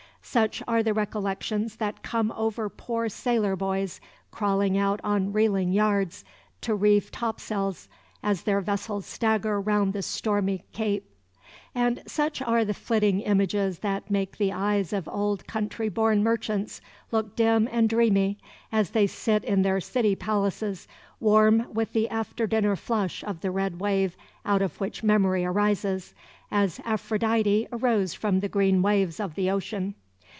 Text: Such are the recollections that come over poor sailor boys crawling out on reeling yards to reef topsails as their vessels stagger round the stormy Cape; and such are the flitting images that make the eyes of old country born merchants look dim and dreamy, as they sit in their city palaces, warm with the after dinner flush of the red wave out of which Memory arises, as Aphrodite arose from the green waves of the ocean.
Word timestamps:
Such 0.23 0.61
are 0.67 0.83
the 0.83 0.93
recollections 0.93 1.77
that 1.77 2.03
come 2.03 2.31
over 2.37 2.69
poor 2.69 3.09
sailor 3.09 3.55
boys 3.55 3.99
crawling 4.29 4.77
out 4.77 5.01
on 5.03 5.33
reeling 5.33 5.73
yards 5.73 6.23
to 6.61 6.75
reef 6.75 7.11
topsails 7.11 7.89
as 8.23 8.43
their 8.43 8.61
vessels 8.61 9.05
stagger 9.05 9.59
round 9.59 9.91
the 9.91 10.03
stormy 10.03 10.63
Cape; 10.73 11.11
and 11.75 12.01
such 12.05 12.39
are 12.41 12.63
the 12.63 12.73
flitting 12.75 13.19
images 13.21 13.79
that 13.79 14.11
make 14.11 14.37
the 14.37 14.53
eyes 14.53 14.93
of 14.93 15.09
old 15.09 15.47
country 15.47 15.89
born 15.89 16.23
merchants 16.23 16.79
look 17.11 17.35
dim 17.35 17.67
and 17.69 17.89
dreamy, 17.89 18.37
as 18.71 18.91
they 18.91 19.07
sit 19.07 19.43
in 19.43 19.63
their 19.63 19.81
city 19.81 20.15
palaces, 20.15 20.87
warm 21.19 21.65
with 21.73 21.91
the 21.93 22.07
after 22.09 22.45
dinner 22.47 22.77
flush 22.77 23.21
of 23.23 23.41
the 23.41 23.51
red 23.51 23.81
wave 23.81 24.15
out 24.45 24.61
of 24.61 24.79
which 24.79 25.03
Memory 25.03 25.43
arises, 25.43 26.13
as 26.51 26.79
Aphrodite 26.85 27.67
arose 27.71 28.13
from 28.13 28.39
the 28.39 28.47
green 28.49 28.81
waves 28.83 29.19
of 29.19 29.33
the 29.35 29.49
ocean. 29.49 29.95